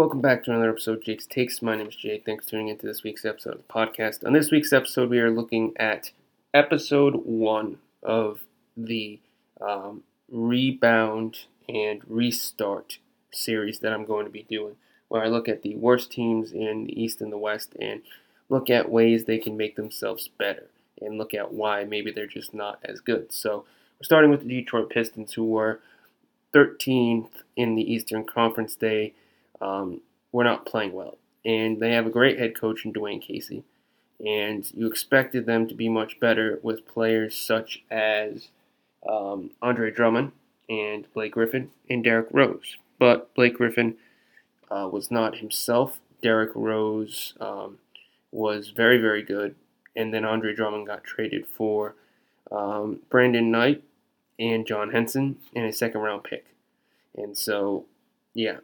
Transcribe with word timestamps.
Welcome 0.00 0.22
back 0.22 0.44
to 0.44 0.50
another 0.50 0.70
episode 0.70 0.96
of 0.96 1.04
Jake's 1.04 1.26
Takes. 1.26 1.60
My 1.60 1.76
name 1.76 1.88
is 1.88 1.94
Jake. 1.94 2.24
Thanks 2.24 2.46
for 2.46 2.52
tuning 2.52 2.68
into 2.68 2.86
this 2.86 3.02
week's 3.02 3.26
episode 3.26 3.56
of 3.56 3.66
the 3.66 3.70
podcast. 3.70 4.24
On 4.24 4.32
this 4.32 4.50
week's 4.50 4.72
episode, 4.72 5.10
we 5.10 5.18
are 5.18 5.30
looking 5.30 5.74
at 5.76 6.12
episode 6.54 7.16
one 7.26 7.76
of 8.02 8.40
the 8.74 9.20
um, 9.60 10.02
Rebound 10.30 11.40
and 11.68 12.00
Restart 12.08 12.96
series 13.30 13.80
that 13.80 13.92
I'm 13.92 14.06
going 14.06 14.24
to 14.24 14.30
be 14.30 14.44
doing, 14.44 14.76
where 15.08 15.22
I 15.22 15.28
look 15.28 15.50
at 15.50 15.60
the 15.60 15.76
worst 15.76 16.10
teams 16.10 16.50
in 16.50 16.86
the 16.86 16.98
East 16.98 17.20
and 17.20 17.30
the 17.30 17.36
West 17.36 17.76
and 17.78 18.00
look 18.48 18.70
at 18.70 18.90
ways 18.90 19.26
they 19.26 19.36
can 19.36 19.54
make 19.54 19.76
themselves 19.76 20.28
better 20.28 20.68
and 20.98 21.18
look 21.18 21.34
at 21.34 21.52
why 21.52 21.84
maybe 21.84 22.10
they're 22.10 22.26
just 22.26 22.54
not 22.54 22.78
as 22.86 23.00
good. 23.00 23.34
So 23.34 23.66
we're 23.98 24.04
starting 24.04 24.30
with 24.30 24.44
the 24.44 24.48
Detroit 24.48 24.88
Pistons, 24.88 25.34
who 25.34 25.44
were 25.44 25.80
13th 26.54 27.42
in 27.54 27.74
the 27.74 27.92
Eastern 27.92 28.24
Conference. 28.24 28.74
They 28.74 29.12
um, 29.60 30.00
were 30.32 30.44
not 30.44 30.66
playing 30.66 30.92
well. 30.92 31.18
And 31.44 31.80
they 31.80 31.92
have 31.92 32.06
a 32.06 32.10
great 32.10 32.38
head 32.38 32.58
coach 32.58 32.84
in 32.84 32.92
Dwane 32.92 33.22
Casey. 33.22 33.64
And 34.24 34.70
you 34.74 34.86
expected 34.86 35.46
them 35.46 35.66
to 35.68 35.74
be 35.74 35.88
much 35.88 36.20
better 36.20 36.60
with 36.62 36.86
players 36.86 37.34
such 37.34 37.82
as 37.90 38.48
um, 39.08 39.50
Andre 39.62 39.90
Drummond 39.90 40.32
and 40.68 41.06
Blake 41.14 41.32
Griffin 41.32 41.70
and 41.88 42.04
Derrick 42.04 42.28
Rose. 42.30 42.76
But 42.98 43.34
Blake 43.34 43.54
Griffin 43.54 43.96
uh, 44.70 44.88
was 44.92 45.10
not 45.10 45.38
himself. 45.38 46.00
Derrick 46.22 46.50
Rose 46.54 47.34
um, 47.40 47.78
was 48.30 48.68
very, 48.70 48.98
very 48.98 49.22
good. 49.22 49.54
And 49.96 50.12
then 50.12 50.24
Andre 50.24 50.54
Drummond 50.54 50.86
got 50.86 51.02
traded 51.02 51.46
for 51.46 51.94
um, 52.52 53.00
Brandon 53.08 53.50
Knight 53.50 53.82
and 54.38 54.66
John 54.66 54.90
Henson 54.90 55.36
and 55.54 55.66
a 55.66 55.72
second 55.72 56.02
round 56.02 56.24
pick. 56.24 56.46
And 57.16 57.36
so, 57.36 57.86
yeah, 58.34 58.58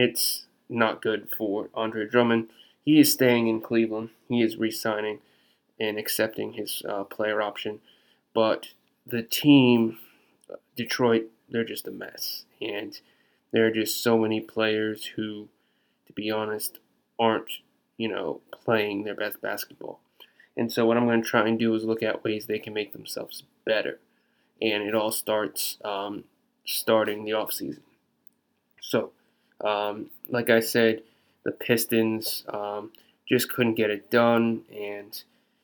it's 0.00 0.46
not 0.68 1.02
good 1.02 1.28
for 1.36 1.68
Andre 1.74 2.06
Drummond. 2.06 2.48
He 2.84 2.98
is 2.98 3.12
staying 3.12 3.48
in 3.48 3.60
Cleveland. 3.60 4.10
He 4.28 4.40
is 4.40 4.56
re 4.56 4.70
signing 4.70 5.18
and 5.78 5.98
accepting 5.98 6.54
his 6.54 6.82
uh, 6.88 7.04
player 7.04 7.42
option. 7.42 7.80
But 8.34 8.68
the 9.06 9.22
team, 9.22 9.98
Detroit, 10.76 11.26
they're 11.48 11.64
just 11.64 11.86
a 11.86 11.90
mess. 11.90 12.44
And 12.60 12.98
there 13.52 13.66
are 13.66 13.70
just 13.70 14.02
so 14.02 14.18
many 14.18 14.40
players 14.40 15.04
who, 15.16 15.48
to 16.06 16.12
be 16.12 16.30
honest, 16.30 16.78
aren't, 17.18 17.50
you 17.98 18.08
know, 18.08 18.40
playing 18.64 19.04
their 19.04 19.14
best 19.14 19.40
basketball. 19.42 20.00
And 20.56 20.72
so 20.72 20.86
what 20.86 20.96
I'm 20.96 21.06
going 21.06 21.22
to 21.22 21.28
try 21.28 21.46
and 21.46 21.58
do 21.58 21.74
is 21.74 21.84
look 21.84 22.02
at 22.02 22.24
ways 22.24 22.46
they 22.46 22.58
can 22.58 22.72
make 22.72 22.92
themselves 22.92 23.42
better. 23.66 23.98
And 24.62 24.82
it 24.82 24.94
all 24.94 25.10
starts 25.10 25.78
um, 25.84 26.24
starting 26.64 27.24
the 27.24 27.32
offseason. 27.32 27.80
So, 28.80 29.12
um, 29.64 30.10
like 30.28 30.50
I 30.50 30.60
said, 30.60 31.02
the 31.44 31.52
Pistons 31.52 32.44
um, 32.48 32.92
just 33.28 33.52
couldn't 33.52 33.74
get 33.74 33.90
it 33.90 34.10
done, 34.10 34.62
and 34.74 35.22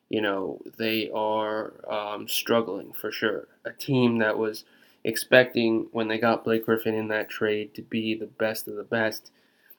you 0.09 0.21
know 0.21 0.61
they 0.79 1.11
are 1.15 1.75
um, 1.93 2.29
struggling 2.29 2.93
for 2.93 3.11
sure. 3.11 3.49
A 3.65 3.73
team 3.73 4.19
that 4.19 4.39
was 4.39 4.65
expecting 5.05 5.89
when 5.93 6.09
they 6.09 6.19
got 6.19 6.45
Blake 6.45 6.67
Griffin 6.67 6.95
in 6.95 7.09
that 7.09 7.29
trade 7.29 7.75
to 7.75 7.83
be 7.83 8.15
the 8.15 8.27
best 8.27 8.67
of 8.69 8.75
the 8.77 8.85
best, 8.85 9.31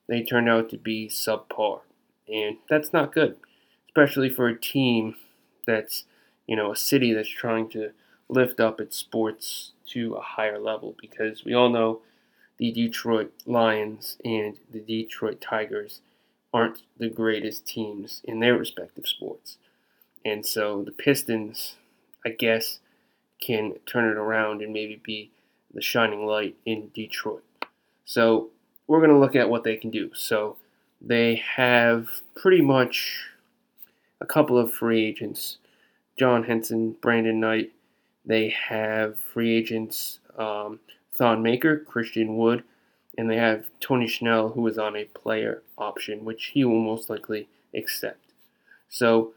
they 0.08 0.24
turned 0.24 0.50
out 0.50 0.70
to 0.70 0.78
be 0.78 1.08
subpar, 1.10 1.82
and 2.28 2.58
that's 2.70 2.94
not 2.94 3.14
good, 3.14 3.38
especially 3.88 4.30
for 4.30 4.48
a 4.48 4.60
team 4.60 5.16
that's 5.66 6.06
you 6.48 6.56
know 6.56 6.72
a 6.72 6.76
city 6.76 7.14
that's 7.14 7.30
trying 7.30 7.70
to 7.70 7.92
lift 8.30 8.60
up 8.60 8.80
its 8.82 8.98
sports 8.98 9.72
to 9.88 10.16
a 10.16 10.22
higher 10.22 10.60
level 10.60 10.96
because 11.00 11.46
we 11.46 11.54
all 11.54 11.70
know 11.70 12.02
the 12.58 12.72
Detroit 12.72 13.32
Lions 13.46 14.18
and 14.24 14.58
the 14.72 14.80
Detroit 14.80 15.42
Tigers 15.42 16.02
aren't 16.54 16.82
the 16.98 17.10
greatest 17.10 17.68
teams 17.68 18.22
in 18.24 18.40
their 18.40 18.58
respective 18.58 19.08
sports. 19.08 19.58
And 20.26 20.46
so 20.46 20.84
the 20.84 20.92
Pistons, 20.92 21.76
I 22.26 22.30
guess, 22.30 22.80
can 23.40 23.76
turn 23.86 24.10
it 24.10 24.18
around 24.18 24.62
and 24.62 24.74
maybe 24.74 25.00
be 25.04 25.32
the 25.74 25.82
shining 25.82 26.26
light 26.26 26.56
in 26.66 26.90
Detroit. 26.94 27.44
So 28.06 28.50
we're 28.88 29.00
going 29.00 29.12
to 29.12 29.20
look 29.20 29.36
at 29.36 29.50
what 29.50 29.64
they 29.64 29.76
can 29.76 29.92
do. 29.92 30.12
So 30.14 30.58
they 31.02 31.36
have 31.56 32.10
pretty 32.36 32.62
much 32.62 33.28
a 34.20 34.26
couple 34.26 34.58
of 34.58 34.74
free 34.74 35.06
agents 35.06 35.58
John 36.18 36.44
Henson, 36.44 36.96
Brandon 37.00 37.40
Knight. 37.40 37.72
They 38.26 38.50
have 38.50 39.20
free 39.20 39.56
agents 39.56 40.20
um, 40.38 40.80
Thon 41.18 41.42
Maker, 41.42 41.78
Christian 41.78 42.38
Wood, 42.38 42.64
and 43.18 43.30
they 43.30 43.38
have 43.38 43.66
Tony 43.80 44.08
Snell, 44.08 44.50
who 44.50 44.66
is 44.68 44.78
on 44.78 44.96
a 44.96 45.06
player 45.06 45.64
option, 45.78 46.24
which 46.24 46.52
he 46.54 46.64
will 46.64 46.80
most 46.80 47.10
likely 47.10 47.48
accept. 47.74 48.32
So, 48.90 49.34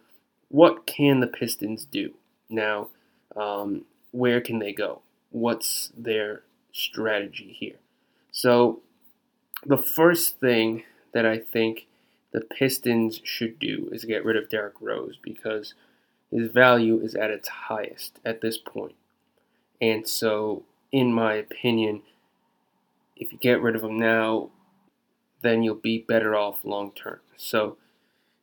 what 0.49 0.87
can 0.87 1.21
the 1.21 1.27
Pistons 1.27 1.85
do? 1.85 2.15
Now, 2.49 2.89
um, 3.37 3.85
where 4.11 4.41
can 4.41 4.59
they 4.59 4.73
go? 4.73 5.01
What's 5.31 5.93
their 5.97 6.43
strategy 6.73 7.57
here? 7.59 7.77
So, 8.33 8.81
the 9.65 9.79
first 9.79 10.41
thing 10.41 10.85
that 11.13 11.27
I 11.27 11.39
think 11.39 11.87
the 12.33 12.41
Pistons 12.41 13.21
should 13.25 13.59
do 13.59 13.89
is 13.93 14.05
get 14.05 14.25
rid 14.25 14.37
of 14.37 14.49
Derrick 14.49 14.75
Rose 14.81 15.19
because 15.21 15.75
his 16.31 16.51
value 16.51 17.01
is 17.01 17.15
at 17.15 17.31
its 17.31 17.49
highest 17.49 18.21
at 18.25 18.41
this 18.41 18.57
point. 18.57 18.95
And 19.81 20.07
so 20.07 20.63
in 20.93 21.13
my 21.13 21.35
opinion, 21.35 22.03
if 23.17 23.33
you 23.33 23.39
get 23.39 23.61
rid 23.61 23.77
of 23.77 23.83
him 23.83 23.99
now, 23.99 24.51
then 25.43 25.63
you'll 25.63 25.75
be 25.75 25.99
better 25.99 26.35
off 26.35 26.65
long 26.65 26.93
term. 26.93 27.21
So 27.37 27.77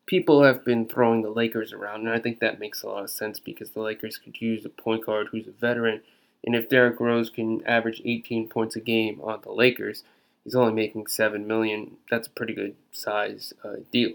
people 0.06 0.44
have 0.44 0.66
been 0.66 0.88
throwing 0.88 1.22
the 1.22 1.30
Lakers 1.30 1.74
around, 1.74 2.02
and 2.02 2.10
I 2.10 2.20
think 2.20 2.40
that 2.40 2.60
makes 2.60 2.82
a 2.82 2.88
lot 2.88 3.04
of 3.04 3.10
sense 3.10 3.40
because 3.40 3.72
the 3.72 3.82
Lakers 3.82 4.18
could 4.18 4.42
use 4.42 4.66
a 4.66 4.70
point 4.70 5.06
guard 5.06 5.28
who's 5.32 5.48
a 5.48 5.52
veteran. 5.52 6.02
And 6.44 6.56
if 6.56 6.70
Derrick 6.70 7.00
Rose 7.00 7.30
can 7.30 7.66
average 7.66 8.02
18 8.06 8.48
points 8.48 8.76
a 8.76 8.80
game 8.80 9.20
on 9.22 9.42
the 9.44 9.52
Lakers, 9.52 10.04
he's 10.44 10.56
only 10.56 10.74
making 10.74 11.08
seven 11.08 11.46
million. 11.46 11.98
That's 12.10 12.28
a 12.28 12.32
pretty 12.32 12.54
good 12.54 12.76
size 12.92 13.54
uh, 13.64 13.78
deal. 13.92 14.14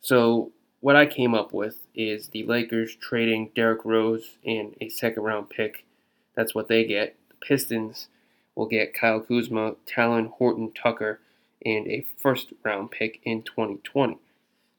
So 0.00 0.52
what 0.80 0.96
I 0.96 1.06
came 1.06 1.34
up 1.34 1.52
with 1.52 1.86
is 1.94 2.28
the 2.28 2.44
Lakers 2.44 2.94
trading 2.96 3.50
Derrick 3.54 3.84
Rose 3.84 4.36
and 4.44 4.74
a 4.80 4.88
second 4.88 5.22
round 5.22 5.50
pick. 5.50 5.84
That's 6.34 6.54
what 6.54 6.68
they 6.68 6.84
get. 6.84 7.16
Pistons 7.40 8.08
will 8.54 8.66
get 8.66 8.94
Kyle 8.94 9.20
Kuzma, 9.20 9.74
Talen 9.86 10.30
Horton 10.30 10.72
Tucker, 10.72 11.20
and 11.64 11.86
a 11.86 12.06
first 12.18 12.52
round 12.64 12.90
pick 12.90 13.20
in 13.24 13.42
2020. 13.42 14.18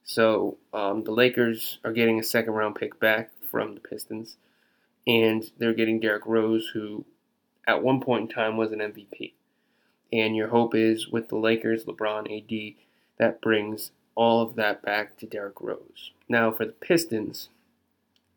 So 0.04 0.56
um, 0.72 1.04
the 1.04 1.12
Lakers 1.12 1.78
are 1.84 1.92
getting 1.92 2.18
a 2.18 2.24
second 2.24 2.54
round 2.54 2.76
pick 2.76 2.98
back 2.98 3.30
from 3.50 3.74
the 3.74 3.80
Pistons, 3.80 4.36
and 5.06 5.50
they're 5.58 5.74
getting 5.74 6.00
Derrick 6.00 6.26
Rose, 6.26 6.70
who 6.72 7.04
at 7.66 7.82
one 7.82 8.00
point 8.00 8.22
in 8.22 8.28
time 8.34 8.56
was 8.56 8.72
an 8.72 8.78
MVP. 8.78 9.32
And 10.12 10.34
your 10.34 10.48
hope 10.48 10.74
is 10.74 11.08
with 11.08 11.28
the 11.28 11.36
Lakers, 11.36 11.84
LeBron, 11.84 12.34
AD, 12.34 12.76
that 13.18 13.42
brings 13.42 13.90
all 14.14 14.40
of 14.40 14.54
that 14.56 14.82
back 14.82 15.16
to 15.18 15.26
Derrick 15.26 15.60
Rose. 15.60 16.12
Now 16.28 16.50
for 16.50 16.64
the 16.64 16.72
Pistons, 16.72 17.50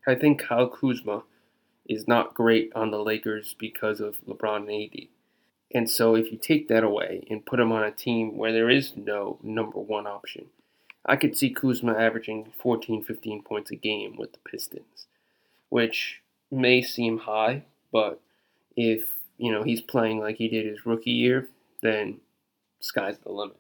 I 0.06 0.16
think 0.16 0.42
Kyle 0.42 0.68
Kuzma 0.68 1.24
is 1.92 2.08
not 2.08 2.34
great 2.34 2.72
on 2.74 2.90
the 2.90 3.04
Lakers 3.04 3.54
because 3.60 4.00
of 4.00 4.24
LeBron 4.26 4.70
and 4.70 4.94
AD. 4.94 5.08
And 5.74 5.90
so 5.90 6.16
if 6.16 6.32
you 6.32 6.38
take 6.38 6.70
that 6.70 6.84
away 6.84 7.26
and 7.30 7.46
put 7.46 7.60
him 7.60 7.72
on 7.72 7.84
a 7.84 7.92
team 7.92 8.38
where 8.38 8.54
there 8.54 8.70
is 8.70 8.94
no 8.96 9.40
number 9.44 9.80
one 9.80 10.08
option, 10.08 10.46
I 11.06 11.18
could 11.18 11.38
see 11.38 11.50
Kuzma 11.50 11.94
averaging 11.94 12.54
14, 12.58 13.04
15 13.04 13.44
points 13.44 13.72
a 13.72 13.76
game 13.76 14.16
with 14.18 14.32
the 14.32 14.40
Pistons, 14.40 15.08
which 15.70 16.22
may 16.50 16.82
seem 16.82 17.20
high, 17.20 17.64
but 17.92 18.22
if 18.78 19.04
you 19.38 19.52
know 19.52 19.64
he's 19.64 19.82
playing 19.82 20.20
like 20.20 20.38
he 20.38 20.48
did 20.48 20.66
his 20.66 20.86
rookie 20.86 21.12
year, 21.12 21.48
then 21.82 22.20
sky's 22.80 23.18
the 23.20 23.32
limit. 23.32 23.58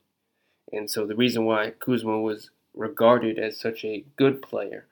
And 0.72 0.90
so 0.90 1.06
the 1.06 1.16
reason 1.16 1.44
why 1.46 1.72
Kuzma 1.72 2.22
was 2.22 2.50
regarded 2.74 3.38
as 3.40 3.60
such 3.60 3.84
a 3.84 4.06
good 4.16 4.42
player 4.42 4.86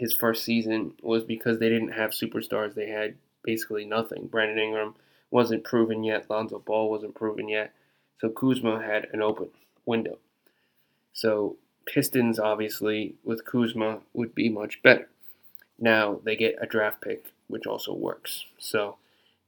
his 0.00 0.14
first 0.14 0.42
season 0.44 0.94
was 1.02 1.24
because 1.24 1.58
they 1.58 1.68
didn't 1.68 1.92
have 1.92 2.12
superstars. 2.12 2.74
They 2.74 2.88
had 2.88 3.16
basically 3.44 3.84
nothing. 3.84 4.28
Brandon 4.28 4.58
Ingram 4.58 4.94
wasn't 5.30 5.62
proven 5.62 6.02
yet. 6.04 6.24
Lonzo 6.30 6.58
Ball 6.58 6.88
wasn't 6.88 7.14
proven 7.14 7.50
yet. 7.50 7.74
So 8.18 8.30
Kuzma 8.30 8.82
had 8.82 9.08
an 9.12 9.20
open 9.20 9.50
window. 9.84 10.16
So 11.12 11.56
Pistons, 11.84 12.38
obviously, 12.38 13.16
with 13.22 13.44
Kuzma, 13.44 14.00
would 14.14 14.34
be 14.34 14.48
much 14.48 14.82
better. 14.82 15.10
Now 15.78 16.18
they 16.24 16.34
get 16.34 16.56
a 16.58 16.66
draft 16.66 17.02
pick, 17.02 17.26
which 17.48 17.66
also 17.66 17.92
works. 17.92 18.46
So 18.58 18.96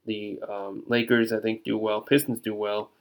the 0.05 0.39
um, 0.47 0.83
Lakers, 0.85 1.33
I 1.33 1.39
think, 1.39 1.63
do 1.63 1.79
well. 1.79 1.99
Pistons 1.99 2.41
do 2.41 2.53
well. 2.53 2.91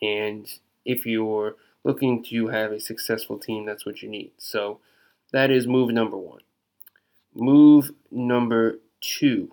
And 0.00 0.46
if 0.84 1.06
you're 1.06 1.56
looking 1.82 2.22
to 2.26 2.48
have 2.48 2.70
a 2.70 2.78
successful 2.78 3.36
team, 3.36 3.66
that's 3.66 3.84
what 3.84 4.00
you 4.00 4.08
need. 4.08 4.30
So 4.38 4.78
that 5.32 5.50
is 5.50 5.66
move 5.66 5.90
number 5.90 6.16
one. 6.16 6.42
Move 7.34 7.92
number 8.10 8.80
two. 9.00 9.50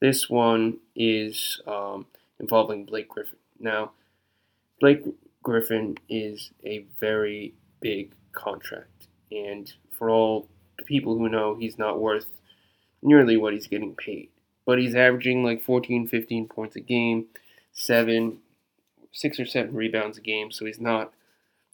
This 0.00 0.28
one 0.28 0.78
is 0.96 1.60
um, 1.66 2.06
involving 2.40 2.84
Blake 2.84 3.08
Griffin. 3.08 3.38
Now, 3.58 3.92
Blake 4.80 5.04
Griffin 5.42 5.96
is 6.08 6.50
a 6.64 6.84
very 6.98 7.54
big 7.80 8.14
contract. 8.32 9.08
And 9.30 9.72
for 9.96 10.10
all 10.10 10.48
people 10.86 11.18
who 11.18 11.28
know, 11.28 11.54
he's 11.54 11.78
not 11.78 12.00
worth 12.00 12.26
nearly 13.02 13.36
what 13.36 13.52
he's 13.52 13.66
getting 13.66 13.94
paid. 13.94 14.30
But 14.66 14.78
he's 14.78 14.94
averaging 14.94 15.44
like 15.44 15.62
14, 15.62 16.08
15 16.08 16.48
points 16.48 16.76
a 16.76 16.80
game, 16.80 17.26
seven, 17.72 18.38
six 19.12 19.38
or 19.38 19.46
seven 19.46 19.74
rebounds 19.74 20.18
a 20.18 20.22
game. 20.22 20.50
So 20.50 20.64
he's 20.64 20.80
not 20.80 21.12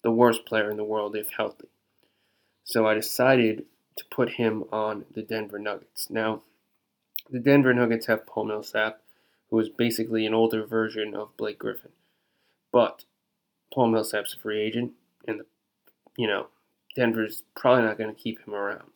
the 0.02 0.10
worst 0.10 0.44
player 0.44 0.70
in 0.70 0.76
the 0.76 0.84
world 0.84 1.16
if 1.16 1.30
healthy. 1.30 1.68
So 2.64 2.86
I 2.86 2.94
decided 2.94 3.64
to 3.96 4.04
put 4.10 4.32
him 4.32 4.64
on 4.72 5.04
the 5.12 5.22
Denver 5.22 5.58
Nuggets. 5.58 6.08
Now, 6.10 6.42
the 7.28 7.38
Denver 7.38 7.74
Nuggets 7.74 8.06
have 8.06 8.26
Paul 8.26 8.44
Millsap, 8.44 9.00
who 9.50 9.58
is 9.58 9.68
basically 9.68 10.26
an 10.26 10.34
older 10.34 10.64
version 10.64 11.14
of 11.14 11.36
Blake 11.36 11.58
Griffin. 11.58 11.92
But 12.72 13.04
Paul 13.72 13.88
Millsap's 13.88 14.34
a 14.34 14.38
free 14.38 14.60
agent, 14.60 14.92
and 15.26 15.40
the, 15.40 15.46
you 16.16 16.26
know 16.26 16.48
Denver's 16.94 17.42
probably 17.56 17.84
not 17.84 17.98
going 17.98 18.14
to 18.14 18.20
keep 18.20 18.44
him 18.46 18.54
around 18.54 18.90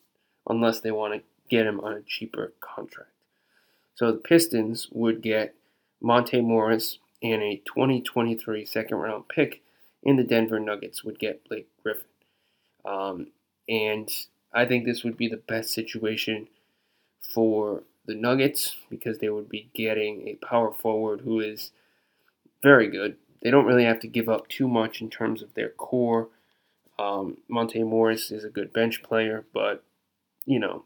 unless 0.49 0.81
they 0.81 0.91
want 0.91 1.15
to 1.15 1.23
get 1.49 1.67
him 1.67 1.81
on 1.81 1.93
a 1.93 2.03
cheaper 2.03 2.53
contract. 2.61 3.11
So 3.95 4.11
the 4.11 4.19
Pistons 4.19 4.89
would 4.91 5.23
get 5.23 5.55
Monte 6.01 6.41
Morris 6.41 6.99
and 7.23 7.43
a 7.43 7.63
2023 7.65 8.65
second 8.67 8.99
round 8.99 9.29
pick, 9.29 9.63
and 10.05 10.19
the 10.19 10.25
Denver 10.25 10.61
Nuggets 10.61 11.05
would 11.05 11.19
get 11.19 11.49
Blake 11.49 11.69
Griffin. 11.83 12.05
Um, 12.85 13.29
and 13.69 14.11
I 14.55 14.65
think 14.65 14.85
this 14.85 15.03
would 15.03 15.17
be 15.17 15.29
the 15.29 15.37
best 15.37 15.73
situation 15.73 16.49
for 17.21 17.83
the 18.07 18.15
Nuggets 18.15 18.77
because 18.89 19.19
they 19.19 19.29
would 19.29 19.49
be 19.49 19.71
getting 19.75 20.29
a 20.29 20.35
power 20.37 20.73
forward 20.73 21.23
who 21.23 21.41
is 21.41 21.73
very 22.63 22.89
good. 22.89 23.17
They 23.43 23.51
don't 23.51 23.67
really 23.67 23.85
have 23.85 24.01
to 24.01 24.09
give 24.09 24.29
up 24.29 24.49
too 24.49 24.69
much 24.69 25.01
in 25.01 25.11
terms 25.11 25.43
of 25.43 25.55
their 25.55 25.71
core. 25.71 26.29
Um, 26.99 27.39
Monte 27.49 27.83
Morris 27.83 28.31
is 28.31 28.45
a 28.45 28.49
good 28.49 28.73
bench 28.73 29.03
player, 29.03 29.45
but 29.53 29.83
you 30.47 30.59
know, 30.59 30.85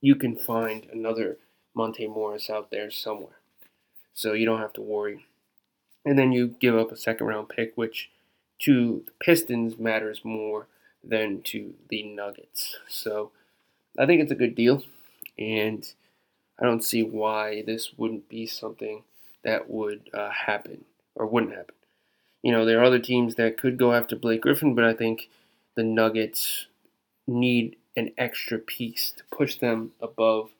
you 0.00 0.16
can 0.16 0.36
find 0.36 0.86
another 0.92 1.38
Monte 1.74 2.06
Morris 2.08 2.50
out 2.50 2.70
there 2.70 2.90
somewhere. 2.90 3.36
So 4.12 4.32
you 4.32 4.46
don't 4.46 4.60
have 4.60 4.72
to 4.74 4.82
worry. 4.82 5.24
And 6.04 6.18
then 6.18 6.32
you 6.32 6.48
give 6.48 6.76
up 6.76 6.92
a 6.92 6.96
second 6.96 7.26
round 7.26 7.48
pick, 7.48 7.72
which 7.76 8.10
to 8.60 9.02
the 9.06 9.12
Pistons 9.20 9.78
matters 9.78 10.20
more 10.24 10.66
than 11.06 11.42
to 11.42 11.74
the 11.88 12.02
Nuggets. 12.02 12.76
So 12.88 13.30
I 13.98 14.06
think 14.06 14.22
it's 14.22 14.32
a 14.32 14.36
good 14.36 14.54
deal. 14.54 14.82
And 15.38 15.86
I 16.58 16.64
don't 16.64 16.84
see 16.84 17.02
why 17.02 17.62
this 17.62 17.92
wouldn't 17.96 18.28
be 18.28 18.46
something 18.46 19.02
that 19.42 19.68
would 19.68 20.10
uh, 20.14 20.30
happen 20.30 20.84
or 21.14 21.26
wouldn't 21.26 21.54
happen. 21.54 21.74
You 22.42 22.52
know, 22.52 22.64
there 22.64 22.80
are 22.80 22.84
other 22.84 22.98
teams 22.98 23.36
that 23.36 23.58
could 23.58 23.78
go 23.78 23.92
after 23.92 24.16
Blake 24.16 24.42
Griffin, 24.42 24.74
but 24.74 24.84
I 24.84 24.92
think 24.92 25.28
the 25.76 25.82
Nuggets 25.82 26.66
need 27.26 27.76
an 27.96 28.10
extra 28.18 28.58
piece 28.58 29.12
to 29.16 29.24
push 29.34 29.56
them 29.56 29.92
above, 30.00 30.50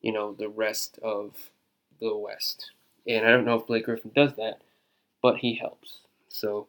you 0.00 0.12
know, 0.12 0.32
the 0.32 0.48
rest 0.48 0.98
of 1.02 1.50
the 2.00 2.16
West. 2.16 2.72
And 3.06 3.26
I 3.26 3.30
don't 3.30 3.44
know 3.44 3.56
if 3.56 3.66
Blake 3.66 3.86
Griffin 3.86 4.12
does 4.14 4.36
that, 4.36 4.60
but 5.22 5.38
he 5.38 5.54
helps. 5.54 5.98
So 6.28 6.66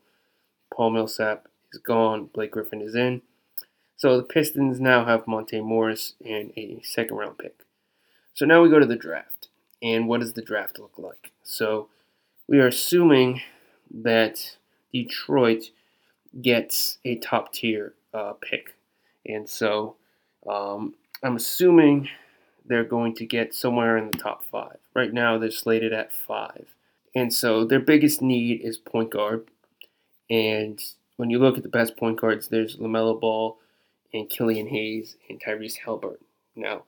Paul 0.74 0.92
Millsap 0.92 1.48
is 1.74 1.80
gone, 1.80 2.30
Blake 2.34 2.52
Griffin 2.52 2.82
is 2.82 2.96
in. 2.96 3.22
So 3.98 4.18
the 4.18 4.24
Pistons 4.24 4.80
now 4.80 5.06
have 5.06 5.28
Monte 5.28 5.62
Morris 5.62 6.14
and 6.26 6.52
a 6.58 6.82
second 6.84 7.18
round 7.18 7.38
pick. 7.38 7.66
So 8.34 8.46
now 8.46 8.62
we 8.62 8.70
go 8.70 8.80
to 8.80 8.86
the 8.86 8.96
draft. 8.96 9.50
And 9.84 10.08
what 10.08 10.22
does 10.22 10.34
the 10.34 10.42
draft 10.42 10.80
look 10.80 10.94
like? 10.98 11.32
So 11.44 11.90
we 12.48 12.60
are 12.60 12.68
assuming 12.68 13.42
that 13.90 14.58
Detroit 14.94 15.66
gets 16.42 17.00
a 17.04 17.16
top 17.16 17.54
tier 17.54 17.94
uh, 18.14 18.34
pick. 18.34 18.76
And 19.26 19.50
so 19.50 19.96
um, 20.48 20.96
I'm 21.24 21.36
assuming 21.36 22.10
they're 22.66 22.84
going 22.84 23.16
to 23.16 23.26
get 23.26 23.54
somewhere 23.54 23.98
in 23.98 24.12
the 24.12 24.18
top 24.18 24.44
five. 24.44 24.78
Right 24.94 25.14
now, 25.14 25.38
they're 25.38 25.52
slated 25.52 25.94
at 25.94 26.12
five. 26.12 26.76
And 27.16 27.34
so 27.34 27.66
their 27.66 27.80
biggest 27.80 28.22
need 28.22 28.62
is 28.62 28.78
point 28.78 29.12
guard. 29.12 29.48
And 30.30 30.80
when 31.18 31.30
you 31.30 31.40
look 31.40 31.58
at 31.58 31.64
the 31.64 31.70
best 31.70 31.98
point 31.98 32.20
guards, 32.20 32.48
there's 32.48 32.78
LaMelo 32.78 33.20
Ball 33.20 33.58
and 34.14 34.30
Killian 34.30 34.68
Hayes 34.68 35.16
and 35.30 35.42
Tyrese 35.42 35.80
Haliburton. 35.86 36.24
Now, 36.56 36.84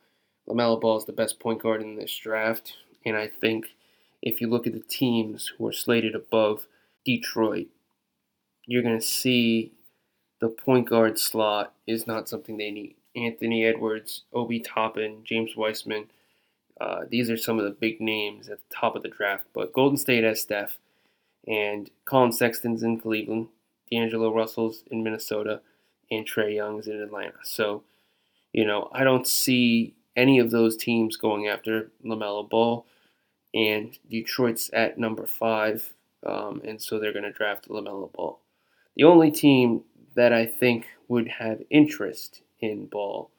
LaMelo 0.47 0.79
Ball 0.79 0.97
is 0.97 1.05
the 1.05 1.13
best 1.13 1.39
point 1.39 1.61
guard 1.61 1.81
in 1.81 1.95
this 1.95 2.15
draft. 2.15 2.73
And 3.05 3.15
I 3.15 3.27
think 3.27 3.67
if 4.21 4.41
you 4.41 4.49
look 4.49 4.67
at 4.67 4.73
the 4.73 4.79
teams 4.79 5.53
who 5.57 5.67
are 5.67 5.73
slated 5.73 6.15
above 6.15 6.67
Detroit, 7.05 7.67
you're 8.65 8.83
going 8.83 8.99
to 8.99 9.05
see 9.05 9.73
the 10.39 10.49
point 10.49 10.89
guard 10.89 11.19
slot 11.19 11.73
is 11.87 12.07
not 12.07 12.29
something 12.29 12.57
they 12.57 12.71
need. 12.71 12.95
Anthony 13.15 13.65
Edwards, 13.65 14.23
Obi 14.33 14.59
Toppin, 14.59 15.21
James 15.23 15.55
Wiseman. 15.55 16.05
Uh, 16.81 17.01
these 17.09 17.29
are 17.29 17.37
some 17.37 17.59
of 17.59 17.65
the 17.65 17.71
big 17.71 18.01
names 18.01 18.49
at 18.49 18.57
the 18.57 18.75
top 18.75 18.95
of 18.95 19.03
the 19.03 19.09
draft. 19.09 19.45
But 19.53 19.73
Golden 19.73 19.97
State 19.97 20.23
has 20.23 20.41
Steph, 20.41 20.79
and 21.47 21.89
Collin 22.05 22.31
Sexton's 22.31 22.83
in 22.83 22.99
Cleveland, 22.99 23.49
D'Angelo 23.91 24.33
Russell's 24.33 24.83
in 24.91 25.03
Minnesota, 25.03 25.61
and 26.11 26.27
Trae 26.27 26.55
Young's 26.55 26.87
in 26.87 27.01
Atlanta. 27.01 27.39
So, 27.43 27.83
you 28.51 28.65
know, 28.65 28.89
I 28.93 29.03
don't 29.03 29.27
see 29.27 29.95
any 30.15 30.39
of 30.39 30.51
those 30.51 30.77
teams 30.77 31.17
going 31.17 31.47
after 31.47 31.91
LaMelo 32.05 32.49
Ball, 32.49 32.85
and 33.53 33.97
Detroit's 34.09 34.69
at 34.73 34.97
number 34.97 35.25
five, 35.25 35.93
um, 36.25 36.61
and 36.65 36.81
so 36.81 36.99
they're 36.99 37.13
going 37.13 37.23
to 37.23 37.31
draft 37.31 37.69
LaMelo 37.69 38.11
Ball. 38.11 38.39
The 38.95 39.03
only 39.03 39.31
team 39.31 39.83
that 40.15 40.33
I 40.33 40.45
think 40.45 40.85
would 41.07 41.27
have 41.27 41.63
interest 41.69 42.41
in 42.59 42.85
ball 42.85 43.31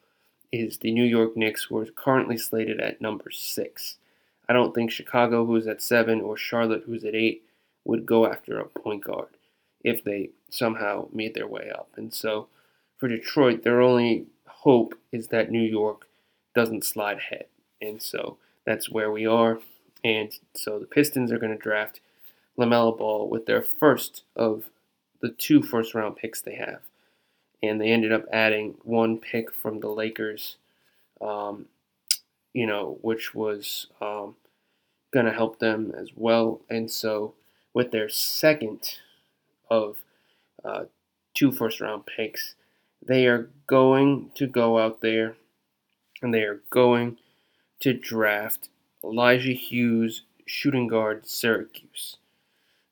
is 0.53 0.79
the 0.79 0.93
New 0.93 1.05
York 1.05 1.37
Knicks, 1.37 1.65
who 1.65 1.79
are 1.79 1.87
currently 1.87 2.37
slated 2.37 2.81
at 2.81 3.01
number 3.01 3.31
six. 3.31 3.97
I 4.49 4.53
don't 4.53 4.75
think 4.75 4.91
Chicago, 4.91 5.47
who's 5.47 5.67
at 5.67 5.83
seven, 5.83 6.21
or 6.21 6.37
Charlotte, 6.37 6.85
who's 6.87 7.05
at 7.05 7.15
eight, 7.15 7.45
would 7.85 8.07
go 8.07 8.27
after 8.27 8.59
a 8.59 8.67
point 8.67 9.05
guard 9.05 9.34
if 9.85 10.03
they 10.03 10.31
somehow 10.51 11.09
made 11.13 11.35
their 11.35 11.47
way 11.47 11.71
up. 11.73 11.91
And 11.97 12.13
so 12.13 12.49
for 12.97 13.09
Detroit, 13.09 13.63
their 13.63 13.81
only 13.81 14.27
hope 14.47 14.95
is 15.13 15.29
that 15.29 15.51
New 15.51 15.63
York 15.63 16.09
doesn't 16.55 16.85
slide 16.85 17.19
ahead. 17.19 17.47
And 17.81 18.03
so 18.03 18.39
that's 18.65 18.91
where 18.91 19.13
we 19.13 19.27
are. 19.27 19.61
And 20.03 20.33
so 20.55 20.79
the 20.79 20.87
Pistons 20.87 21.31
are 21.31 21.39
going 21.39 21.53
to 21.53 21.59
draft 21.63 22.01
LaMelo 22.59 22.97
Ball 22.97 23.29
with 23.29 23.47
their 23.47 23.63
first 23.63 24.25
of 24.35 24.65
the 25.21 25.31
two 25.31 25.63
first 25.63 25.95
round 25.95 26.17
picks 26.17 26.41
they 26.41 26.55
have 26.57 26.81
and 27.69 27.81
they 27.81 27.91
ended 27.91 28.13
up 28.13 28.25
adding 28.33 28.75
one 28.83 29.19
pick 29.19 29.53
from 29.53 29.81
the 29.81 29.89
Lakers, 29.89 30.57
um, 31.21 31.67
you 32.53 32.67
know, 32.67 32.99
which 33.01 33.35
was 33.35 33.87
um, 34.01 34.37
going 35.13 35.27
to 35.27 35.33
help 35.33 35.59
them 35.59 35.93
as 35.97 36.11
well. 36.15 36.61
And 36.69 36.91
so, 36.91 37.35
with 37.73 37.91
their 37.91 38.09
second 38.09 38.99
of 39.71 39.99
uh, 40.65 40.85
two 41.35 41.53
first 41.53 41.81
round 41.81 42.05
picks, 42.07 42.55
they 43.07 43.27
are 43.27 43.51
going 43.67 44.31
to 44.35 44.47
go 44.47 44.79
out 44.79 45.01
there 45.01 45.37
and 46.23 46.33
they 46.33 46.43
are 46.43 46.63
going 46.71 47.19
to 47.81 47.93
draft 47.93 48.69
Elijah 49.03 49.53
Hughes, 49.53 50.23
shooting 50.47 50.89
guard, 50.89 51.27
Syracuse. 51.27 52.17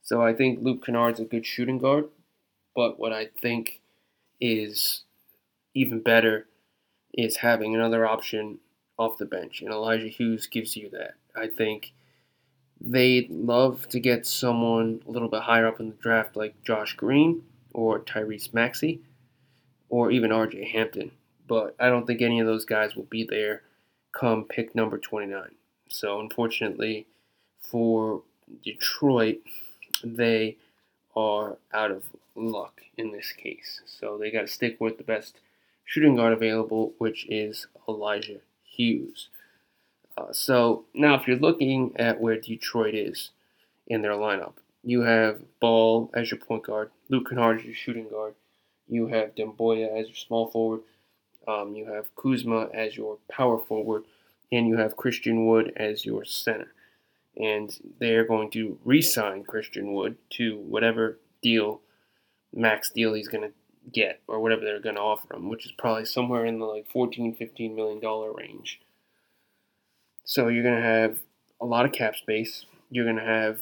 So 0.02 0.21
I 0.21 0.35
think 0.35 0.59
Luke 0.61 0.85
Kennard's 0.85 1.21
a 1.21 1.25
good 1.25 1.47
shooting 1.47 1.79
guard, 1.79 2.09
but 2.75 2.99
what 2.99 3.12
I 3.12 3.29
think 3.41 3.81
is 4.41 5.05
even 5.75 6.00
better 6.00 6.47
is 7.14 7.37
having 7.37 7.75
another 7.75 8.07
option 8.07 8.59
off 8.99 9.19
the 9.19 9.25
bench, 9.25 9.62
and 9.62 9.71
Elijah 9.71 10.09
Hughes 10.09 10.47
gives 10.47 10.76
you 10.76 10.91
that. 10.91 11.14
I 11.35 11.47
think 11.47 11.93
they'd 12.84 13.30
love 13.30 13.88
to 13.88 14.00
get 14.00 14.26
someone 14.26 15.02
a 15.06 15.10
little 15.10 15.28
bit 15.28 15.42
higher 15.42 15.66
up 15.66 15.80
in 15.80 15.90
the 15.90 15.96
draft 15.96 16.36
like 16.36 16.62
Josh 16.62 16.94
Green 16.96 17.42
or 17.72 18.00
Tyrese 18.00 18.52
Maxey 18.52 19.00
or 19.88 20.10
even 20.10 20.30
RJ 20.30 20.72
Hampton, 20.72 21.12
but 21.46 21.74
I 21.78 21.88
don't 21.88 22.06
think 22.06 22.22
any 22.22 22.40
of 22.40 22.46
those 22.46 22.64
guys 22.64 22.96
will 22.96 23.04
be 23.04 23.24
there 23.28 23.62
come 24.12 24.44
pick 24.44 24.74
number 24.74 24.98
29. 24.98 25.54
So, 25.88 26.20
unfortunately 26.20 27.06
for 27.60 28.22
Detroit, 28.64 29.38
they 30.02 30.56
are 31.14 31.58
out 31.72 31.90
of 31.90 32.04
luck 32.34 32.80
in 32.96 33.12
this 33.12 33.32
case. 33.32 33.80
So 33.86 34.18
they 34.18 34.30
got 34.30 34.42
to 34.42 34.48
stick 34.48 34.80
with 34.80 34.98
the 34.98 35.04
best 35.04 35.38
shooting 35.84 36.16
guard 36.16 36.32
available, 36.32 36.94
which 36.98 37.26
is 37.28 37.66
Elijah 37.88 38.40
Hughes. 38.64 39.28
Uh, 40.23 40.33
so 40.33 40.85
now, 40.95 41.14
if 41.14 41.26
you're 41.26 41.37
looking 41.37 41.93
at 41.97 42.21
where 42.21 42.38
Detroit 42.38 42.95
is 42.95 43.31
in 43.87 44.02
their 44.02 44.12
lineup, 44.12 44.55
you 44.85 45.02
have 45.02 45.41
Ball 45.61 46.11
as 46.14 46.31
your 46.31 46.41
point 46.41 46.64
guard, 46.64 46.91
Luke 47.09 47.29
Kennard 47.29 47.61
as 47.61 47.64
your 47.64 47.75
shooting 47.75 48.09
guard, 48.09 48.35
you 48.88 49.07
have 49.09 49.35
Doumbouya 49.35 49.99
as 49.99 50.09
your 50.09 50.17
small 50.17 50.49
forward, 50.49 50.81
um, 51.49 51.75
you 51.75 51.87
have 51.87 52.14
Kuzma 52.17 52.69
as 52.75 52.97
your 52.97 53.19
power 53.31 53.59
forward, 53.59 54.05
and 54.50 54.69
you 54.69 54.76
have 54.76 54.97
Christian 54.97 55.47
Wood 55.47 55.73
as 55.76 56.05
your 56.05 56.25
center. 56.25 56.73
And 57.37 57.75
they're 57.99 58.26
going 58.26 58.50
to 58.50 58.79
re 58.85 59.00
sign 59.00 59.45
Christian 59.45 59.95
Wood 59.95 60.17
to 60.31 60.59
whatever 60.59 61.19
deal 61.41 61.81
max 62.55 62.91
deal 62.91 63.14
he's 63.14 63.29
going 63.29 63.49
to 63.49 63.55
get 63.91 64.21
or 64.29 64.41
whatever 64.41 64.62
they're 64.62 64.81
going 64.81 64.97
to 64.97 65.00
offer 65.00 65.35
him, 65.35 65.49
which 65.49 65.64
is 65.64 65.73
probably 65.73 66.05
somewhere 66.05 66.45
in 66.45 66.59
the 66.59 66.67
like 66.67 66.87
14, 66.91 67.35
15 67.35 67.75
million 67.75 67.99
dollar 67.99 68.33
range. 68.33 68.81
So 70.25 70.49
you're 70.49 70.62
going 70.62 70.81
to 70.81 70.88
have 70.88 71.19
a 71.61 71.67
lot 71.67 71.85
of 71.85 71.93
cap 71.93 72.17
space. 72.17 72.67
You're 72.91 73.05
going 73.05 73.17
to 73.17 73.23
have 73.23 73.61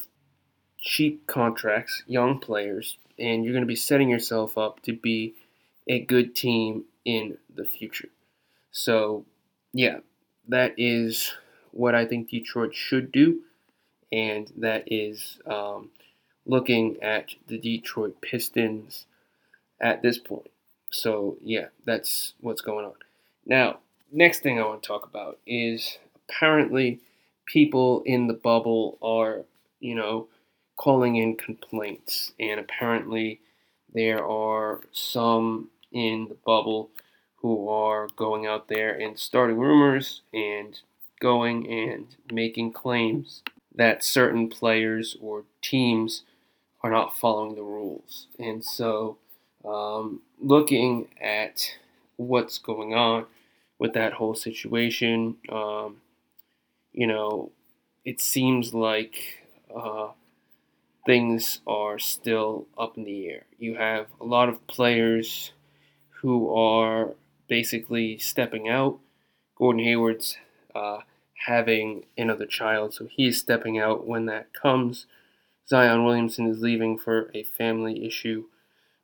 cheap 0.79 1.27
contracts, 1.27 2.03
young 2.07 2.39
players, 2.39 2.99
and 3.19 3.45
you're 3.45 3.53
going 3.53 3.65
to 3.65 3.69
be 3.69 3.77
setting 3.77 4.09
yourself 4.09 4.57
up 4.57 4.83
to 4.83 4.93
be 4.93 5.35
a 5.87 6.01
good 6.01 6.35
team 6.35 6.85
in 7.05 7.39
the 7.55 7.65
future. 7.65 8.09
So, 8.73 9.25
yeah, 9.73 9.99
that 10.49 10.75
is 10.77 11.33
what 11.73 11.95
I 11.95 12.07
think 12.07 12.31
Detroit 12.31 12.75
should 12.75 13.13
do, 13.13 13.41
and 14.13 14.51
that 14.57 14.85
is 14.87 15.39
um, 15.47 15.91
looking 16.47 17.03
at 17.03 17.35
the 17.47 17.59
Detroit 17.59 18.21
Pistons 18.21 19.07
at 19.81 20.03
this 20.03 20.19
point. 20.19 20.51
So, 20.91 21.37
yeah, 21.43 21.67
that's 21.85 22.35
what's 22.41 22.61
going 22.61 22.85
on. 22.85 22.95
Now, 23.47 23.79
next 24.13 24.43
thing 24.43 24.59
I 24.59 24.67
want 24.67 24.83
to 24.83 24.87
talk 24.87 25.07
about 25.07 25.39
is 25.47 25.99
apparently 26.31 27.01
people 27.47 28.03
in 28.07 28.27
the 28.27 28.35
bubble 28.35 28.99
are, 29.03 29.45
you 29.81 29.95
know, 29.95 30.29
calling 30.77 31.17
in 31.17 31.37
complaints, 31.37 32.33
and 32.39 32.61
apparently 32.61 33.41
there 33.93 34.25
are 34.25 34.81
some 34.93 35.69
in 35.93 36.27
the 36.29 36.37
bubble 36.47 36.91
who 37.37 37.69
are 37.69 38.07
going 38.17 38.47
out 38.47 38.69
there 38.69 38.93
and 38.93 39.19
starting 39.19 39.57
rumors 39.57 40.23
and 40.33 40.81
going 41.21 41.71
and 41.71 42.07
making 42.33 42.73
claims 42.73 43.43
that 43.75 44.05
certain 44.05 44.49
players 44.49 45.17
or 45.21 45.45
teams 45.61 46.23
are 46.83 46.91
not 46.91 47.17
following 47.17 47.55
the 47.55 47.63
rules. 47.63 48.27
And 48.39 48.65
so, 48.65 49.19
um, 49.65 50.23
looking 50.41 51.09
at 51.21 51.77
what's 52.17 52.59
going 52.59 52.95
on 52.95 53.27
with 53.79 53.93
that 53.95 54.15
whole 54.15 54.35
situation, 54.35 55.37
um, 55.51 55.97
you 57.01 57.07
know, 57.07 57.51
it 58.05 58.21
seems 58.21 58.75
like 58.75 59.17
uh, 59.75 60.09
things 61.07 61.61
are 61.67 61.99
still 61.99 62.67
up 62.79 62.97
in 62.97 63.05
the 63.05 63.27
air. 63.29 63.45
You 63.59 63.77
have 63.77 64.07
a 64.21 64.25
lot 64.25 64.49
of 64.49 64.67
players 64.67 65.53
who 66.23 66.55
are 66.55 67.15
basically 67.49 68.19
stepping 68.19 68.69
out. 68.69 68.99
Gordon 69.57 69.85
Hayward's 69.85 70.37
uh, 70.75 71.01
having 71.47 72.05
another 72.19 72.47
child, 72.47 72.95
so 72.95 73.07
he's 73.11 73.39
stepping 73.39 73.79
out 73.79 74.07
when 74.07 74.27
that 74.27 74.53
comes. 74.53 75.07
Zion 75.69 76.05
Williamson 76.05 76.47
is 76.49 76.61
leaving 76.63 76.99
for 76.99 77.31
a 77.35 77.45
family 77.45 78.07
issue. 78.07 78.45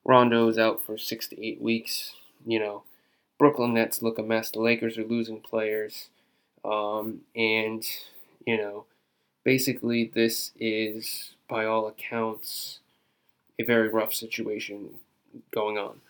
Rondo 0.04 0.48
is 0.48 0.58
out 0.58 0.82
for 0.84 0.98
six 0.98 1.28
to 1.28 1.44
eight 1.46 1.60
weeks. 1.62 2.14
You 2.46 2.60
know, 2.60 2.84
Brooklyn 3.38 3.74
Nets 3.74 4.02
look 4.02 4.18
a 4.18 4.22
mess. 4.22 4.50
The 4.50 4.60
Lakers 4.60 4.98
are 4.98 5.04
losing 5.04 5.40
players. 5.40 6.10
Um, 6.66 7.20
and, 7.34 7.84
you 8.46 8.56
know, 8.56 8.86
basically, 9.44 10.10
this 10.12 10.52
is, 10.58 11.34
by 11.48 11.64
all 11.64 11.86
accounts, 11.86 12.80
a 13.58 13.64
very 13.64 13.88
rough 13.88 14.12
situation 14.12 14.90
going 15.54 15.78
on. 15.78 16.00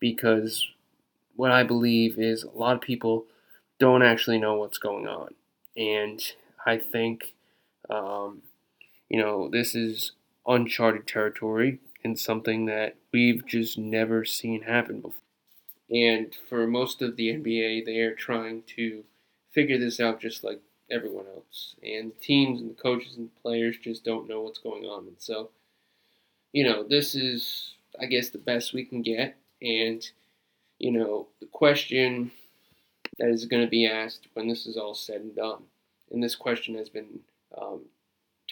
Because 0.00 0.66
what 1.36 1.52
I 1.52 1.62
believe 1.62 2.18
is 2.18 2.42
a 2.42 2.50
lot 2.50 2.76
of 2.76 2.82
people 2.82 3.26
don't 3.78 4.02
actually 4.02 4.38
know 4.38 4.54
what's 4.54 4.78
going 4.78 5.06
on. 5.06 5.34
And 5.76 6.20
I 6.66 6.76
think, 6.78 7.34
um, 7.88 8.42
you 9.08 9.20
know, 9.20 9.48
this 9.48 9.74
is 9.74 10.12
uncharted 10.46 11.06
territory 11.06 11.78
and 12.04 12.18
something 12.18 12.66
that 12.66 12.96
we've 13.12 13.46
just 13.46 13.78
never 13.78 14.24
seen 14.24 14.62
happen 14.62 15.00
before. 15.00 15.14
And 15.90 16.36
for 16.48 16.66
most 16.66 17.02
of 17.02 17.16
the 17.16 17.28
NBA, 17.28 17.84
they 17.84 17.98
are 17.98 18.14
trying 18.14 18.62
to 18.76 19.04
figure 19.52 19.78
this 19.78 20.00
out 20.00 20.20
just 20.20 20.44
like 20.44 20.60
everyone 20.90 21.26
else. 21.34 21.74
And 21.82 22.12
teams 22.20 22.60
and 22.60 22.70
the 22.70 22.80
coaches 22.80 23.16
and 23.16 23.30
players 23.42 23.76
just 23.82 24.04
don't 24.04 24.28
know 24.28 24.42
what's 24.42 24.58
going 24.58 24.84
on. 24.84 25.06
And 25.06 25.16
so, 25.18 25.50
you 26.52 26.64
know, 26.64 26.84
this 26.86 27.14
is, 27.14 27.74
I 28.00 28.06
guess, 28.06 28.30
the 28.30 28.38
best 28.38 28.72
we 28.72 28.84
can 28.84 29.02
get. 29.02 29.36
And, 29.62 30.08
you 30.78 30.92
know, 30.92 31.28
the 31.40 31.46
question 31.46 32.30
that 33.18 33.28
is 33.28 33.44
going 33.44 33.64
to 33.64 33.70
be 33.70 33.86
asked 33.86 34.28
when 34.34 34.48
this 34.48 34.66
is 34.66 34.76
all 34.76 34.94
said 34.94 35.20
and 35.20 35.36
done, 35.36 35.62
and 36.10 36.22
this 36.22 36.34
question 36.34 36.76
has 36.76 36.88
been 36.88 37.20
um, 37.60 37.82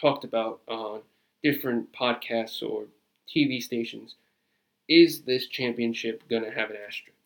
talked 0.00 0.24
about 0.24 0.60
on 0.68 1.00
different 1.42 1.92
podcasts 1.92 2.62
or 2.62 2.84
TV 3.34 3.62
stations 3.62 4.16
is 4.88 5.22
this 5.22 5.46
championship 5.46 6.26
going 6.28 6.44
to 6.44 6.50
have 6.50 6.70
an 6.70 6.76
asterisk? 6.76 7.17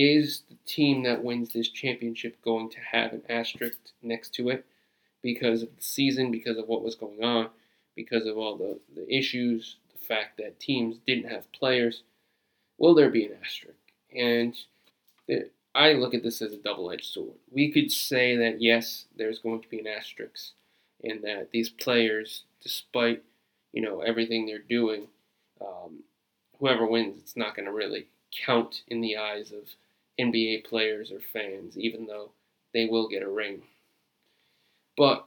Is 0.00 0.42
the 0.48 0.54
team 0.64 1.02
that 1.02 1.24
wins 1.24 1.52
this 1.52 1.68
championship 1.68 2.40
going 2.44 2.70
to 2.70 2.78
have 2.92 3.12
an 3.12 3.22
asterisk 3.28 3.78
next 4.00 4.32
to 4.34 4.48
it 4.48 4.64
because 5.22 5.60
of 5.60 5.74
the 5.74 5.82
season, 5.82 6.30
because 6.30 6.56
of 6.56 6.68
what 6.68 6.84
was 6.84 6.94
going 6.94 7.24
on, 7.24 7.48
because 7.96 8.24
of 8.24 8.38
all 8.38 8.56
the, 8.56 8.78
the 8.94 9.12
issues, 9.12 9.78
the 9.92 9.98
fact 9.98 10.38
that 10.38 10.60
teams 10.60 10.98
didn't 11.04 11.28
have 11.28 11.50
players? 11.50 12.04
Will 12.78 12.94
there 12.94 13.10
be 13.10 13.24
an 13.24 13.32
asterisk? 13.42 13.74
And 14.16 14.54
the, 15.26 15.50
I 15.74 15.94
look 15.94 16.14
at 16.14 16.22
this 16.22 16.40
as 16.42 16.52
a 16.52 16.58
double 16.58 16.92
edged 16.92 17.06
sword. 17.06 17.34
We 17.50 17.72
could 17.72 17.90
say 17.90 18.36
that 18.36 18.62
yes, 18.62 19.06
there's 19.16 19.40
going 19.40 19.62
to 19.62 19.68
be 19.68 19.80
an 19.80 19.88
asterisk, 19.88 20.52
and 21.02 21.24
that 21.24 21.50
these 21.50 21.70
players, 21.70 22.44
despite 22.62 23.24
you 23.72 23.82
know 23.82 24.02
everything 24.02 24.46
they're 24.46 24.60
doing, 24.60 25.08
um, 25.60 26.04
whoever 26.60 26.86
wins, 26.86 27.18
it's 27.18 27.36
not 27.36 27.56
going 27.56 27.66
to 27.66 27.72
really 27.72 28.06
count 28.46 28.82
in 28.86 29.00
the 29.00 29.16
eyes 29.16 29.50
of 29.50 29.74
NBA 30.18 30.64
players 30.64 31.12
or 31.12 31.20
fans, 31.20 31.78
even 31.78 32.06
though 32.06 32.30
they 32.74 32.86
will 32.86 33.08
get 33.08 33.22
a 33.22 33.28
ring. 33.28 33.62
But 34.96 35.26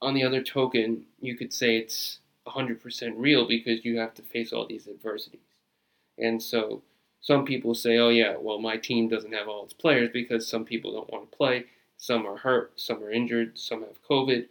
on 0.00 0.14
the 0.14 0.24
other 0.24 0.42
token, 0.42 1.04
you 1.20 1.36
could 1.36 1.52
say 1.52 1.76
it's 1.76 2.20
100% 2.46 3.12
real 3.16 3.46
because 3.46 3.84
you 3.84 3.98
have 3.98 4.14
to 4.14 4.22
face 4.22 4.52
all 4.52 4.66
these 4.66 4.88
adversities. 4.88 5.40
And 6.18 6.42
so 6.42 6.82
some 7.20 7.44
people 7.44 7.74
say, 7.74 7.98
oh, 7.98 8.08
yeah, 8.08 8.36
well, 8.38 8.58
my 8.58 8.76
team 8.76 9.08
doesn't 9.08 9.34
have 9.34 9.48
all 9.48 9.64
its 9.64 9.74
players 9.74 10.10
because 10.12 10.48
some 10.48 10.64
people 10.64 10.92
don't 10.92 11.12
want 11.12 11.30
to 11.30 11.36
play. 11.36 11.66
Some 11.98 12.26
are 12.26 12.38
hurt, 12.38 12.72
some 12.76 13.02
are 13.02 13.10
injured, 13.10 13.58
some 13.58 13.82
have 13.82 14.02
COVID. 14.08 14.46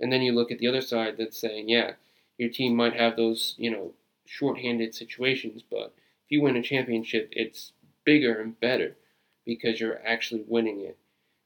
And 0.00 0.12
then 0.12 0.22
you 0.22 0.32
look 0.32 0.52
at 0.52 0.58
the 0.58 0.68
other 0.68 0.80
side 0.80 1.16
that's 1.18 1.40
saying, 1.40 1.68
yeah, 1.68 1.92
your 2.38 2.50
team 2.50 2.76
might 2.76 2.94
have 2.94 3.16
those, 3.16 3.54
you 3.58 3.70
know, 3.70 3.92
shorthanded 4.26 4.94
situations, 4.94 5.62
but 5.68 5.92
if 6.24 6.30
you 6.30 6.40
win 6.40 6.56
a 6.56 6.62
championship, 6.62 7.28
it's 7.32 7.72
bigger 8.04 8.40
and 8.40 8.58
better 8.60 8.96
because 9.44 9.80
you're 9.80 10.00
actually 10.06 10.44
winning 10.46 10.80
it 10.80 10.96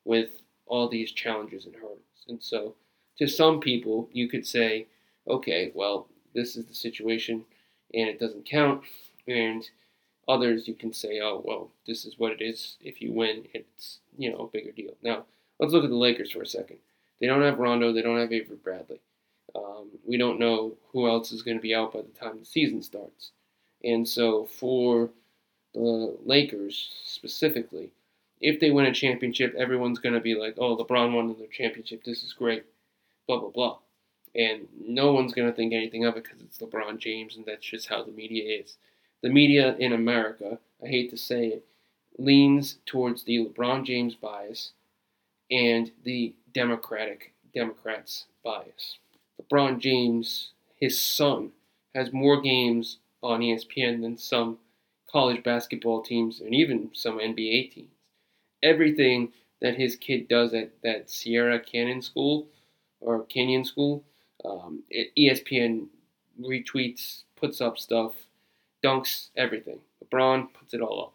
with 0.04 0.30
all 0.66 0.88
these 0.88 1.12
challenges 1.12 1.66
and 1.66 1.74
hurdles. 1.74 1.98
And 2.28 2.42
so, 2.42 2.74
to 3.18 3.26
some 3.26 3.60
people, 3.60 4.08
you 4.12 4.28
could 4.28 4.46
say, 4.46 4.86
okay, 5.28 5.72
well, 5.74 6.08
this 6.34 6.56
is 6.56 6.66
the 6.66 6.74
situation 6.74 7.44
and 7.94 8.08
it 8.08 8.20
doesn't 8.20 8.46
count. 8.46 8.82
And 9.26 9.68
others, 10.28 10.68
you 10.68 10.74
can 10.74 10.92
say, 10.92 11.20
oh, 11.20 11.42
well, 11.44 11.70
this 11.86 12.04
is 12.04 12.18
what 12.18 12.32
it 12.32 12.40
is. 12.40 12.76
If 12.80 13.00
you 13.00 13.12
win, 13.12 13.46
it's, 13.54 13.98
you 14.16 14.30
know, 14.30 14.38
a 14.38 14.46
bigger 14.46 14.72
deal. 14.72 14.94
Now, 15.02 15.24
let's 15.58 15.72
look 15.72 15.84
at 15.84 15.90
the 15.90 15.96
Lakers 15.96 16.32
for 16.32 16.42
a 16.42 16.46
second. 16.46 16.78
They 17.20 17.26
don't 17.26 17.42
have 17.42 17.58
Rondo, 17.58 17.92
they 17.92 18.02
don't 18.02 18.20
have 18.20 18.32
Avery 18.32 18.56
Bradley. 18.62 19.00
Um, 19.54 19.88
we 20.06 20.16
don't 20.16 20.38
know 20.38 20.74
who 20.92 21.08
else 21.08 21.32
is 21.32 21.42
going 21.42 21.56
to 21.56 21.62
be 21.62 21.74
out 21.74 21.94
by 21.94 22.02
the 22.02 22.18
time 22.18 22.38
the 22.38 22.44
season 22.44 22.82
starts. 22.82 23.30
And 23.82 24.06
so, 24.06 24.46
for 24.46 25.10
the 25.75 26.16
Lakers 26.25 26.90
specifically, 27.04 27.90
if 28.40 28.60
they 28.60 28.70
win 28.70 28.87
a 28.87 28.92
championship, 28.92 29.54
everyone's 29.56 29.98
going 29.98 30.14
to 30.14 30.20
be 30.20 30.34
like, 30.34 30.54
oh, 30.58 30.76
LeBron 30.76 31.12
won 31.12 31.28
the 31.28 31.48
championship. 31.52 32.04
This 32.04 32.22
is 32.22 32.32
great. 32.32 32.64
Blah, 33.26 33.40
blah, 33.40 33.50
blah. 33.50 33.78
And 34.34 34.68
no 34.80 35.12
one's 35.12 35.32
going 35.32 35.48
to 35.48 35.54
think 35.54 35.72
anything 35.72 36.04
of 36.04 36.16
it 36.16 36.25
because 36.25 36.40
it's 36.42 36.58
LeBron 36.58 36.98
James, 36.98 37.37
and 37.37 37.44
that's 37.44 37.66
just 37.66 37.88
how 37.88 38.04
the 38.04 38.12
media 38.12 38.60
is. 38.60 38.76
The 39.22 39.30
media 39.30 39.76
in 39.78 39.92
America, 39.92 40.58
I 40.82 40.87
hate 40.87 41.10
to 41.10 41.16
say 41.16 41.46
it, 41.48 41.64
leans 42.18 42.78
towards 42.87 43.25
the 43.25 43.46
LeBron 43.46 43.84
James 43.84 44.14
bias 44.14 44.72
and 45.50 45.90
the 46.04 46.34
Democratic 46.52 47.32
Democrats 47.54 48.26
bias. 48.44 48.98
LeBron 49.40 49.78
James, 49.78 50.52
his 50.76 51.00
son, 51.00 51.52
has 51.94 52.12
more 52.12 52.40
games 52.40 52.98
on 53.22 53.40
ESPN 53.40 54.02
than 54.02 54.16
some 54.16 54.58
college 55.10 55.42
basketball 55.42 56.02
teams 56.02 56.40
and 56.40 56.54
even 56.54 56.90
some 56.92 57.18
NBA 57.18 57.72
teams. 57.72 57.90
Everything 58.62 59.32
that 59.60 59.76
his 59.76 59.96
kid 59.96 60.28
does 60.28 60.54
at 60.54 60.70
that 60.82 61.10
Sierra 61.10 61.58
Canyon 61.58 62.02
School 62.02 62.48
or 63.00 63.24
Canyon 63.24 63.64
School, 63.64 64.04
um, 64.44 64.82
ESPN 65.16 65.86
retweets, 66.40 67.22
puts 67.36 67.60
up 67.60 67.78
stuff, 67.78 68.12
dunks, 68.84 69.28
everything. 69.36 69.80
LeBron 70.04 70.52
puts 70.52 70.74
it 70.74 70.80
all 70.80 71.02
up. 71.02 71.14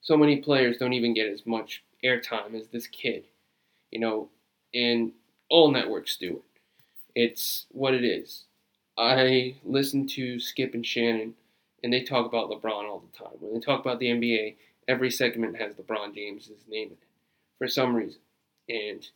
So 0.00 0.16
many 0.16 0.36
players 0.36 0.78
don't 0.78 0.92
even 0.92 1.14
get 1.14 1.28
as 1.28 1.44
much 1.46 1.82
airtime 2.04 2.54
as 2.54 2.68
this 2.68 2.86
kid, 2.86 3.24
you 3.90 4.00
know, 4.00 4.28
and 4.74 5.12
all 5.50 5.70
networks 5.70 6.16
do 6.16 6.36
it. 6.36 6.60
It's 7.14 7.66
what 7.70 7.94
it 7.94 8.04
is. 8.04 8.44
I 8.96 9.56
listen 9.64 10.06
to 10.08 10.40
Skip 10.40 10.74
and 10.74 10.84
Shannon 10.84 11.34
and 11.82 11.92
they 11.92 12.02
talk 12.02 12.26
about 12.26 12.50
LeBron 12.50 12.88
all 12.88 13.02
the 13.12 13.18
time. 13.18 13.36
When 13.40 13.54
they 13.54 13.60
talk 13.60 13.80
about 13.80 13.98
the 13.98 14.08
NBA, 14.08 14.56
every 14.86 15.10
segment 15.10 15.56
has 15.56 15.74
LeBron 15.74 16.14
James' 16.14 16.50
name 16.68 16.88
in 16.88 16.92
it 16.92 16.98
for 17.58 17.68
some 17.68 17.94
reason. 17.94 18.20
And, 18.68 19.06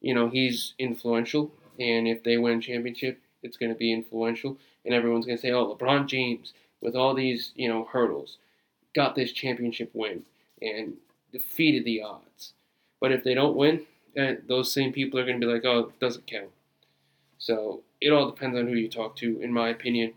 you 0.00 0.14
know, 0.14 0.28
he's 0.28 0.74
influential. 0.78 1.50
And 1.78 2.06
if 2.06 2.22
they 2.22 2.36
win 2.36 2.58
a 2.58 2.62
championship, 2.62 3.20
it's 3.42 3.56
going 3.56 3.72
to 3.72 3.78
be 3.78 3.92
influential. 3.92 4.58
And 4.84 4.94
everyone's 4.94 5.26
going 5.26 5.38
to 5.38 5.42
say, 5.42 5.52
oh, 5.52 5.74
LeBron 5.74 6.06
James, 6.06 6.52
with 6.80 6.94
all 6.94 7.14
these, 7.14 7.52
you 7.54 7.68
know, 7.68 7.84
hurdles, 7.84 8.38
got 8.94 9.14
this 9.14 9.32
championship 9.32 9.90
win 9.94 10.22
and 10.60 10.94
defeated 11.32 11.84
the 11.84 12.02
odds. 12.02 12.52
But 13.00 13.12
if 13.12 13.24
they 13.24 13.34
don't 13.34 13.56
win, 13.56 13.82
eh, 14.16 14.36
those 14.46 14.72
same 14.72 14.92
people 14.92 15.18
are 15.18 15.24
going 15.24 15.40
to 15.40 15.46
be 15.46 15.52
like, 15.52 15.64
oh, 15.64 15.78
it 15.80 16.00
doesn't 16.00 16.26
count. 16.26 16.50
So 17.38 17.82
it 18.00 18.10
all 18.10 18.30
depends 18.30 18.56
on 18.56 18.68
who 18.68 18.74
you 18.74 18.88
talk 18.88 19.16
to, 19.16 19.40
in 19.40 19.52
my 19.52 19.68
opinion. 19.68 20.12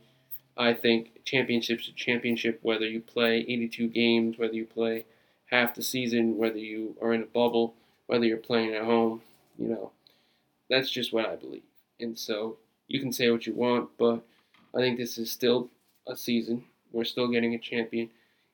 I 0.57 0.73
think 0.73 1.23
championship's 1.25 1.89
a 1.89 1.91
championship, 1.91 2.59
whether 2.61 2.87
you 2.87 3.01
play 3.01 3.39
82 3.39 3.87
games, 3.89 4.37
whether 4.37 4.53
you 4.53 4.65
play 4.65 5.05
half 5.47 5.75
the 5.75 5.83
season, 5.83 6.37
whether 6.37 6.57
you 6.57 6.95
are 7.01 7.13
in 7.13 7.21
a 7.21 7.25
bubble, 7.25 7.75
whether 8.07 8.25
you're 8.25 8.37
playing 8.37 8.73
at 8.73 8.83
home, 8.83 9.21
you 9.57 9.67
know, 9.67 9.91
that's 10.69 10.89
just 10.89 11.13
what 11.13 11.25
I 11.25 11.35
believe. 11.35 11.63
And 11.99 12.17
so 12.17 12.57
you 12.87 12.99
can 12.99 13.11
say 13.11 13.29
what 13.29 13.45
you 13.45 13.53
want, 13.53 13.89
but 13.97 14.25
I 14.73 14.79
think 14.79 14.97
this 14.97 15.17
is 15.17 15.31
still 15.31 15.69
a 16.07 16.15
season. 16.15 16.65
We're 16.91 17.03
still 17.03 17.27
getting 17.27 17.53
a 17.53 17.59
champion, 17.59 18.09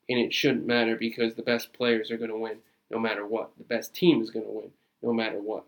and 0.10 0.20
it 0.20 0.34
shouldn't 0.34 0.66
matter 0.66 0.96
because 0.96 1.36
the 1.36 1.44
best 1.44 1.74
players 1.74 2.12
are 2.12 2.18
going 2.18 2.30
to 2.30 2.38
win 2.38 2.58
no 2.90 3.00
matter 3.00 3.26
what. 3.26 3.52
The 3.58 3.64
best 3.64 3.94
team 3.94 4.22
is 4.22 4.32
going 4.32 4.46
to 4.46 4.52
win 4.52 4.72
no 5.02 5.14
matter 5.14 5.40
what. 5.40 5.66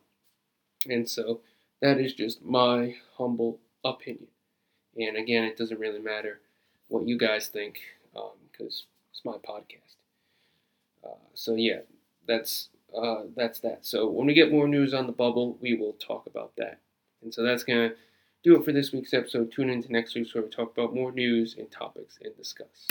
And 0.88 1.10
so 1.10 1.42
that 1.82 2.00
is 2.00 2.14
just 2.14 2.44
my 2.44 2.96
humble 3.18 3.60
opinion. 3.84 4.28
And 4.98 5.18
again, 5.18 5.44
it 5.44 5.58
doesn't 5.58 5.80
really 5.80 6.00
matter 6.00 6.40
what 6.88 7.08
you 7.08 7.18
guys 7.18 7.48
think 7.48 7.80
because 8.14 8.86
um, 8.86 9.12
it's 9.12 9.26
my 9.26 9.38
podcast. 9.38 9.96
Uh, 11.04 11.18
so 11.34 11.56
yeah, 11.56 11.80
that's 12.28 12.70
uh, 12.96 13.24
that's 13.36 13.60
that. 13.60 13.86
So 13.86 14.08
when 14.08 14.28
we 14.28 14.34
get 14.34 14.52
more 14.52 14.68
news 14.68 14.94
on 14.94 15.08
the 15.08 15.14
bubble, 15.14 15.58
we 15.62 15.74
will 15.76 15.94
talk 15.94 16.28
about 16.28 16.56
that. 16.58 16.80
And 17.24 17.34
so 17.34 17.44
that's 17.44 17.64
gonna 17.64 17.94
do 18.44 18.56
it 18.56 18.66
for 18.66 18.72
this 18.72 18.92
week's 18.92 19.14
episode. 19.14 19.52
Tune 19.52 19.70
in 19.70 19.82
to 19.84 19.92
next 19.92 20.16
week's 20.16 20.34
where 20.34 20.44
we 20.44 20.50
talk 20.50 20.72
about 20.78 20.94
more 20.94 21.12
news 21.12 21.56
and 21.58 21.72
topics 21.72 22.20
and 22.24 22.36
discuss. 22.38 22.88